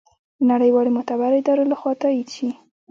د 0.37 0.39
نړیوالو 0.51 0.93
معتبرو 0.95 1.39
ادارو 1.39 1.63
لخوا 1.71 1.91
تائید 2.01 2.27
شي 2.35 2.49